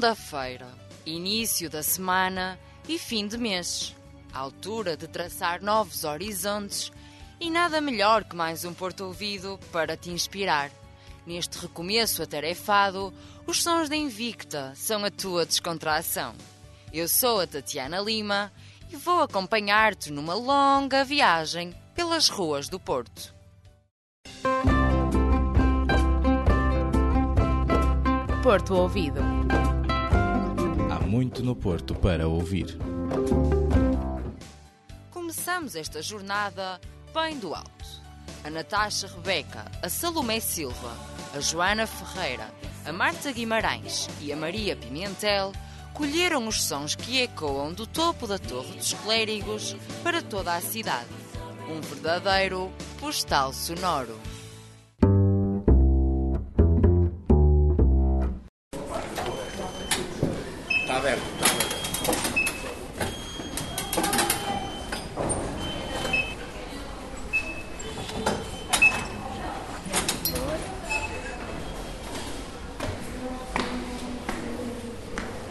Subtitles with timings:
[0.00, 0.66] Segunda-feira,
[1.04, 2.58] início da semana
[2.88, 3.94] e fim de mês.
[4.32, 6.90] Altura de traçar novos horizontes
[7.38, 10.70] e nada melhor que mais um Porto Ouvido para te inspirar.
[11.26, 13.12] Neste recomeço atarefado,
[13.46, 16.34] os sons da Invicta são a tua descontração.
[16.90, 18.50] Eu sou a Tatiana Lima
[18.90, 23.34] e vou acompanhar-te numa longa viagem pelas ruas do Porto.
[28.42, 29.20] Porto Ouvido.
[31.10, 32.78] Muito no Porto para ouvir.
[35.10, 36.80] Começamos esta jornada
[37.12, 37.84] bem do alto.
[38.44, 40.96] A Natasha Rebeca, a Salomé Silva,
[41.34, 42.48] a Joana Ferreira,
[42.86, 45.50] a Marta Guimarães e a Maria Pimentel
[45.94, 51.10] colheram os sons que ecoam do topo da Torre dos Clérigos para toda a cidade.
[51.68, 52.70] Um verdadeiro
[53.00, 54.16] postal sonoro.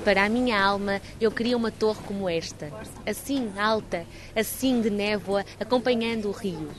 [0.03, 2.71] Para a minha alma, eu queria uma torre como esta,
[3.05, 6.69] assim alta, assim de névoa, acompanhando o rio.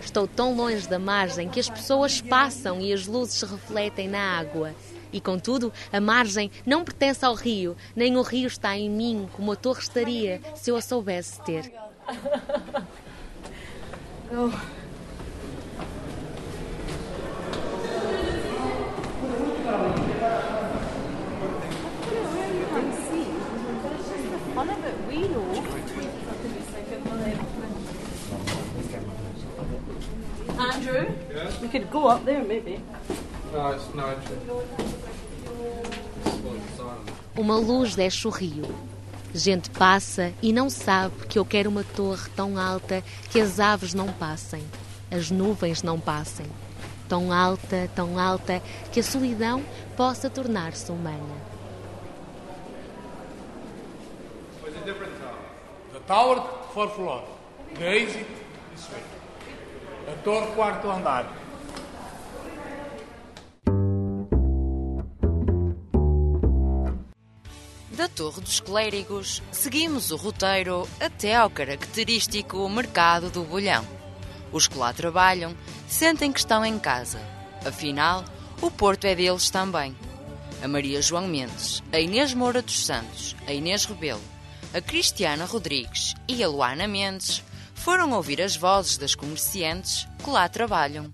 [0.00, 4.38] Estou tão longe da margem que as pessoas passam e as luzes se refletem na
[4.38, 4.74] água.
[5.12, 9.52] E contudo, a margem não pertence ao rio, nem o rio está em mim como
[9.52, 11.72] a torre estaria se eu a soubesse ter.
[14.30, 14.52] Andrew,
[31.70, 32.80] could go up there maybe.
[33.52, 34.36] No, it's no entry.
[34.46, 34.62] Well,
[36.56, 37.06] it's on.
[37.36, 38.66] Uma luz desce o rio.
[39.32, 43.94] Gente passa e não sabe que eu quero uma torre tão alta que as aves
[43.94, 44.64] não passem,
[45.10, 46.46] as nuvens não passem.
[47.08, 48.60] Tão alta, tão alta,
[48.92, 49.62] que a solidão
[49.96, 51.50] possa tornar-se humana.
[55.92, 56.42] The tower,
[56.72, 57.22] fourth floor.
[57.78, 58.26] The exit,
[58.74, 59.02] this way.
[60.12, 61.39] A torre, quarto andar.
[68.20, 73.82] Torre dos Clérigos, seguimos o roteiro até ao característico Mercado do Bolhão.
[74.52, 75.56] Os que lá trabalham
[75.88, 77.18] sentem que estão em casa.
[77.64, 78.22] Afinal,
[78.60, 79.96] o Porto é deles também.
[80.62, 84.20] A Maria João Mendes, a Inês Moura dos Santos, a Inês Rebelo,
[84.74, 87.42] a Cristiana Rodrigues e a Luana Mendes
[87.74, 91.10] foram ouvir as vozes das comerciantes que lá trabalham.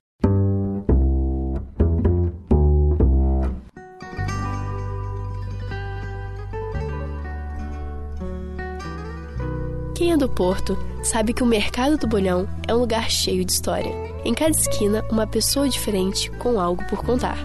[9.96, 13.52] Quem é do Porto sabe que o Mercado do Bolhão é um lugar cheio de
[13.52, 13.90] história.
[14.26, 17.38] Em cada esquina, uma pessoa diferente com algo por contar.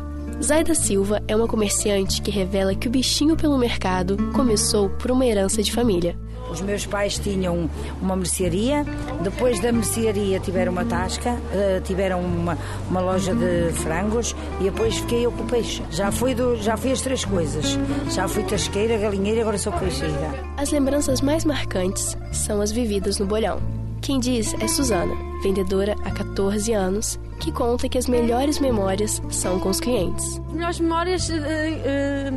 [0.44, 5.26] Zaida Silva é uma comerciante que revela que o bichinho pelo mercado começou por uma
[5.26, 6.20] herança de família.
[6.52, 7.70] Os meus pais tinham
[8.02, 8.86] uma mercearia,
[9.24, 12.58] depois da mercearia tiveram uma tasca, eh, tiveram uma,
[12.90, 15.82] uma loja de frangos e depois fiquei eu com o peixe.
[15.90, 17.80] Já fui, do, já fui as três coisas.
[18.10, 20.34] Já fui tasqueira, galinheira e agora sou peixeira.
[20.58, 23.62] As lembranças mais marcantes são as vividas no bolhão.
[24.02, 29.60] Quem diz é Suzana, vendedora há 14 anos, que conta que as melhores memórias são
[29.60, 30.38] com os clientes.
[30.48, 32.32] As melhores memórias eh, eh,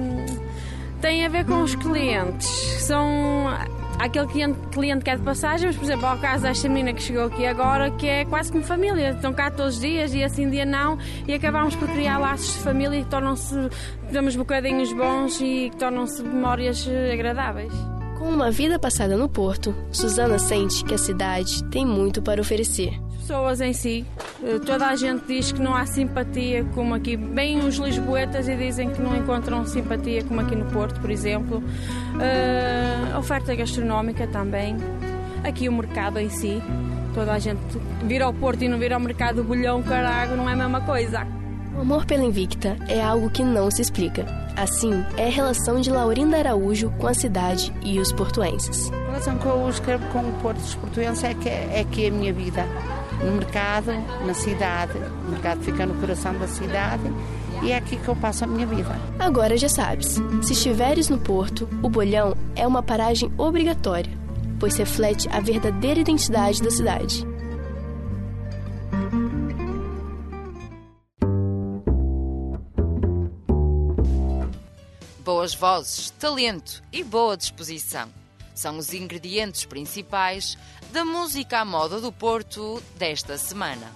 [1.00, 2.46] têm a ver com os clientes.
[2.80, 3.48] São
[3.98, 7.02] aquele cliente, cliente que é de passagem, mas, por exemplo, ao caso desta menina que
[7.02, 9.10] chegou aqui agora, que é quase como família.
[9.10, 12.60] Estão cá todos os dias, dia sim, dia não, e acabamos por criar laços de
[12.60, 13.54] família que tornam-se,
[14.10, 17.72] damos bocadinhos bons e que tornam-se memórias eh, agradáveis.
[18.18, 22.98] Com uma vida passada no Porto, Suzana sente que a cidade tem muito para oferecer.
[23.18, 24.06] Pessoas em si,
[24.64, 27.16] toda a gente diz que não há simpatia como aqui.
[27.16, 31.62] Bem os lisboetas e dizem que não encontram simpatia como aqui no Porto, por exemplo.
[32.20, 34.76] Eh, a oferta gastronómica também.
[35.42, 36.62] Aqui o mercado em si.
[37.14, 37.60] Toda a gente
[38.04, 40.80] vir ao Porto e não vir ao mercado do bolhão, carago, não é a mesma
[40.80, 41.26] coisa.
[41.76, 44.26] O amor pela Invicta é algo que não se explica.
[44.56, 48.92] Assim, é a relação de Laurinda Araújo com a cidade e os portuenses.
[48.92, 52.08] A relação que eu escrevo com o Porto dos Portuenses é que é, que é
[52.08, 52.64] a minha vida.
[53.22, 53.92] No mercado,
[54.26, 54.98] na cidade.
[55.26, 57.02] O mercado fica no coração da cidade
[57.62, 58.98] e é aqui que eu passo a minha vida.
[59.18, 64.12] Agora já sabes, se estiveres no Porto, o Bolhão é uma paragem obrigatória,
[64.58, 67.26] pois reflete a verdadeira identidade da cidade.
[75.44, 78.08] boas vozes, talento e boa disposição.
[78.54, 80.56] São os ingredientes principais
[80.92, 83.90] da música à moda do Porto desta semana.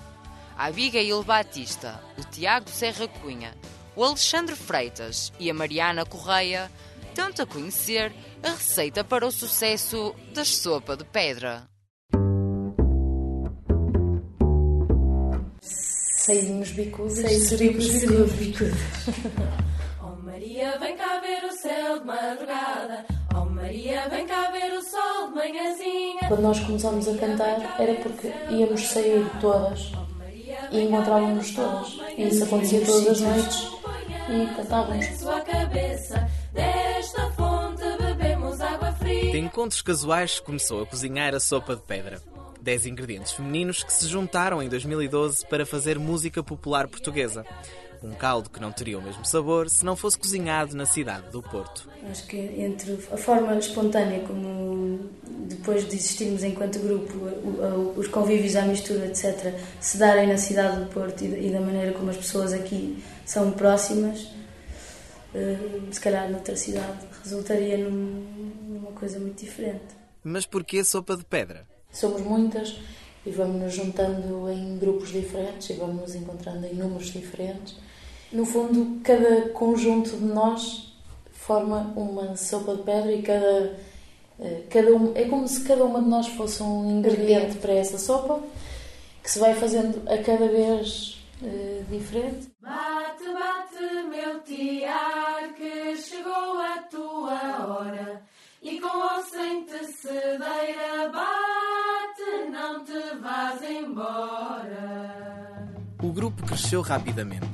[0.56, 3.54] A Abigail Batista, o Tiago Serra Cunha,
[3.94, 6.70] o Alexandre Freitas e a Mariana Correia
[7.14, 8.12] tentam conhecer
[8.42, 11.68] a receita para o sucesso da sopa de pedra.
[16.28, 17.86] Saímos bicudos, seríamos
[18.34, 18.78] bicudos.
[20.02, 23.06] oh Maria, vem cá ver o céu de madrugada.
[23.34, 24.37] Oh Maria, vem cá
[25.48, 26.28] manhãzinha.
[26.28, 29.92] Quando nós começámos a cantar era porque íamos sair todas
[30.70, 31.98] e encontrávamos todas.
[32.16, 33.68] E isso acontecia todas as noites
[34.28, 35.06] e cantávamos.
[39.30, 42.20] De encontros casuais começou a cozinhar a sopa de pedra.
[42.60, 47.44] Dez ingredientes femininos que se juntaram em 2012 para fazer música popular portuguesa.
[48.02, 51.42] Um caldo que não teria o mesmo sabor se não fosse cozinhado na cidade do
[51.42, 51.88] Porto.
[52.10, 55.10] Acho que entre a forma espontânea como
[55.48, 57.14] depois de existirmos enquanto grupo,
[57.96, 62.10] os convívios à mistura, etc., se darem na cidade do Porto e da maneira como
[62.10, 64.28] as pessoas aqui são próximas,
[65.34, 65.56] eh,
[65.90, 69.96] se calhar noutra cidade resultaria numa coisa muito diferente.
[70.22, 71.66] Mas porquê sopa de pedra?
[71.92, 72.78] Somos muitas
[73.26, 77.76] e vamos nos juntando em grupos diferentes e vamos nos encontrando em números diferentes.
[78.32, 80.92] No fundo, cada conjunto de nós
[81.32, 83.78] forma uma sopa de pedra e cada,
[84.38, 87.98] eh, cada um, é como se cada uma de nós fosse um ingrediente para essa
[87.98, 88.40] sopa
[89.22, 92.48] que se vai fazendo a cada vez uh, diferente.
[92.62, 98.22] Bate, bate, meu tiar, que chegou a tua hora
[98.62, 101.57] e com ou sem tecedeira bate,
[102.58, 105.08] não te vás embora.
[106.02, 107.46] O grupo cresceu rapidamente.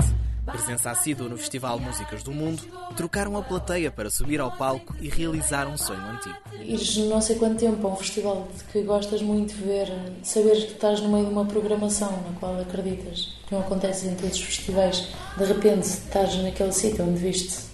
[0.47, 2.63] Presença assídua no Festival Músicas do Mundo,
[2.97, 6.37] trocaram a plateia para subir ao palco e realizar um sonho antigo.
[6.61, 9.89] Ires não sei quanto tempo a um festival que gostas muito de ver,
[10.23, 14.15] saberes que estás no meio de uma programação na qual acreditas, que não acontece em
[14.15, 17.65] todos os festivais, de repente estás naquele sítio onde viste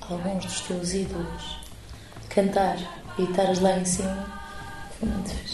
[0.00, 1.58] alguns dos teus ídolos
[2.30, 2.76] cantar
[3.18, 4.26] e estares lá em cima,
[4.98, 5.45] foi muito fixe.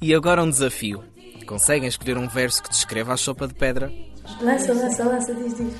[0.00, 1.02] E agora um desafio.
[1.46, 3.92] Conseguem escolher um verso que descreva a sopa de pedra?
[4.40, 5.74] Lança, lança, lança, diz, diz.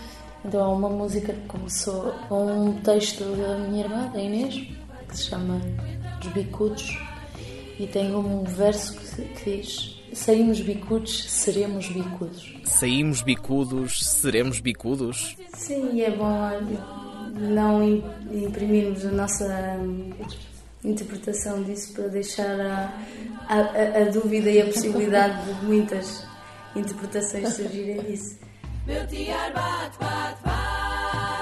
[0.44, 4.68] Então há uma música que começou com um texto da minha irmã, da Inês,
[5.08, 5.60] que se chama
[6.20, 6.96] Os Bicudos,
[7.78, 12.54] e tem um verso que, que diz: Saímos bicudos, seremos bicudos.
[12.64, 15.36] Saímos bicudos, seremos bicudos?
[15.52, 16.26] Sim, é bom
[17.38, 17.82] não
[18.32, 19.78] imprimirmos a nossa
[20.86, 22.92] interpretação disso para deixar a,
[23.48, 26.24] a, a dúvida e a possibilidade de muitas
[26.74, 28.38] interpretações surgirem disso.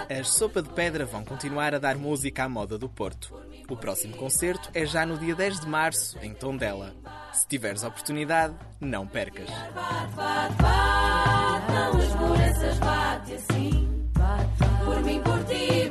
[0.09, 3.35] As Sopa de Pedra vão continuar a dar música à moda do Porto.
[3.69, 6.95] O próximo concerto é já no dia 10 de março, em Tondela.
[7.33, 9.49] Se tiveres oportunidade, não percas.
[11.69, 14.09] Não escureças, bate assim.
[14.85, 15.89] Por mim, por ti,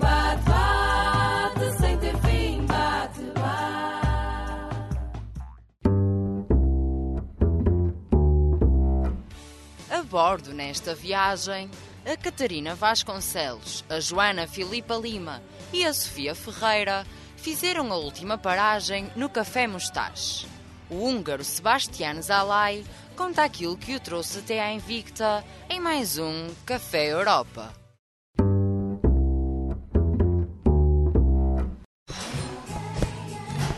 [10.14, 11.72] bordo nesta viagem,
[12.06, 15.42] a Catarina Vasconcelos, a Joana Filipa Lima
[15.74, 17.04] e a Sofia Ferreira
[17.36, 20.46] fizeram a última paragem no Café Mustache.
[20.88, 26.48] O húngaro Sebastián Zalai conta aquilo que o trouxe até à Invicta em mais um
[26.64, 27.74] Café Europa.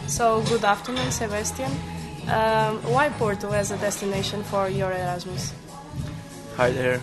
[0.10, 1.72] So, good afternoon, Sebastian.
[2.28, 5.65] Um, why Porto as a destination for your Erasmus?
[6.58, 7.02] Hi there.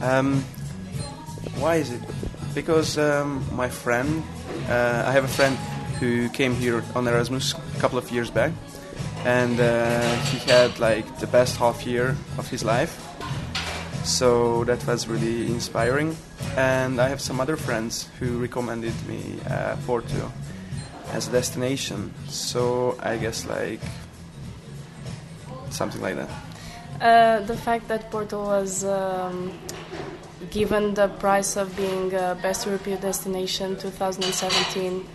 [0.00, 0.40] Um,
[1.58, 2.00] why is it?
[2.54, 4.22] Because um, my friend,
[4.66, 5.58] uh, I have a friend
[6.00, 8.52] who came here on Erasmus a couple of years back,
[9.26, 12.98] and uh, he had like the best half year of his life.
[14.04, 16.16] So that was really inspiring.
[16.56, 20.32] And I have some other friends who recommended me uh, Porto
[21.12, 22.14] as a destination.
[22.28, 23.82] So I guess like
[25.68, 26.53] something like that.
[27.00, 29.52] Uh, the fact that Porto was um,
[30.50, 35.06] given the prize of being uh, best European destination 2017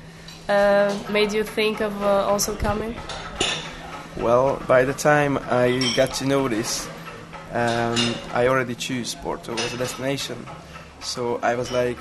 [0.50, 2.96] uh, made you think of uh, also coming?
[4.18, 6.88] Well, by the time I got to know this,
[7.52, 7.98] um,
[8.34, 10.46] I already chose Porto as a destination.
[11.02, 11.98] So I was like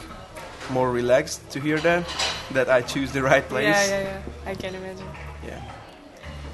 [0.70, 2.04] more relaxed to hear that
[2.52, 3.64] that I choose the right place.
[3.64, 4.50] Yeah, yeah, yeah.
[4.50, 5.06] I can imagine.
[5.46, 5.60] Yeah.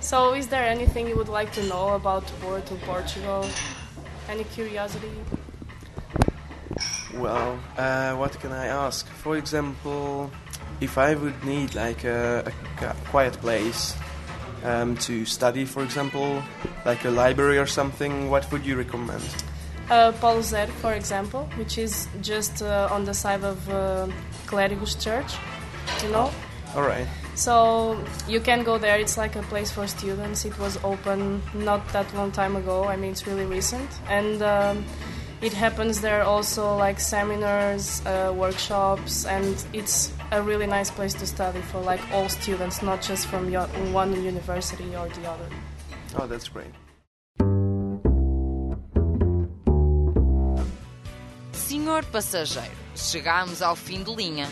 [0.04, 3.48] So, is there anything you would like to know about Porto, Portugal?
[4.28, 5.10] Any curiosity?
[7.14, 9.06] Well, uh, what can I ask?
[9.06, 10.30] For example,
[10.82, 13.96] if I would need like a, a quiet place
[14.62, 16.42] um, to study, for example,
[16.84, 19.24] like a library or something, what would you recommend?
[19.88, 24.06] Uh, Paulo Zero, for example, which is just uh, on the side of uh,
[24.46, 25.32] Clérigos Church,
[26.02, 26.30] you know.
[26.76, 27.08] All right.
[27.34, 27.98] So
[28.28, 28.98] you can go there.
[28.98, 30.44] It's like a place for students.
[30.44, 32.84] It was open not that long time ago.
[32.84, 34.84] I mean, it's really recent, and um,
[35.42, 41.26] it happens there also like seminars, uh, workshops, and it's a really nice place to
[41.26, 45.48] study for like all students, not just from yo- one university or the other.
[46.16, 46.70] Oh, that's great.
[51.52, 54.48] Senhor passageiro, chegamos ao fim de linha.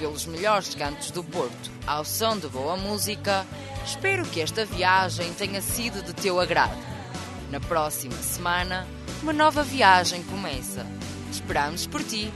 [0.00, 3.46] Pelos melhores cantos do Porto, ao som de boa música,
[3.84, 6.74] espero que esta viagem tenha sido de teu agrado.
[7.50, 8.86] Na próxima semana,
[9.22, 10.86] uma nova viagem começa.
[11.30, 12.32] Esperamos por ti.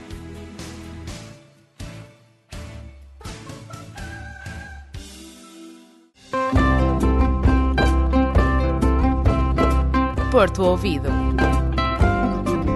[10.31, 11.09] Porto Ouvido.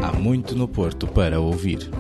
[0.02, 1.90] Há muito no Porto para ouvir.